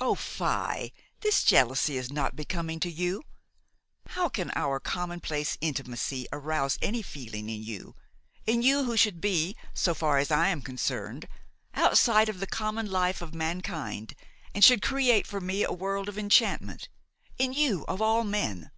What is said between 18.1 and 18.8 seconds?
men!